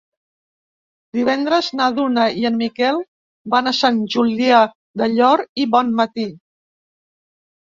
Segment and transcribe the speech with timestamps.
[1.17, 2.97] Divendres na Duna i en Miquel
[3.57, 4.63] van a Sant Julià
[5.03, 6.27] del Llor i Bonmatí.